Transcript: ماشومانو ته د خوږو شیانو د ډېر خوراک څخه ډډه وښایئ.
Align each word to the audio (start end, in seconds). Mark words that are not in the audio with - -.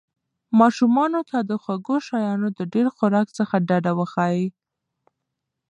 ماشومانو 0.59 1.19
ته 1.29 1.37
د 1.49 1.51
خوږو 1.63 1.97
شیانو 2.07 2.47
د 2.57 2.59
ډېر 2.73 2.87
خوراک 2.95 3.27
څخه 3.37 3.55
ډډه 3.67 3.91
وښایئ. 3.97 4.45